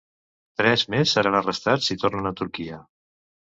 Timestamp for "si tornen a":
1.93-2.35